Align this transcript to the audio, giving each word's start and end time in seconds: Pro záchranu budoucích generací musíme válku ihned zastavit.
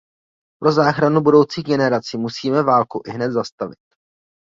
Pro 0.61 0.71
záchranu 0.71 1.21
budoucích 1.21 1.63
generací 1.65 2.17
musíme 2.17 2.63
válku 2.63 3.01
ihned 3.07 3.31
zastavit. 3.31 3.79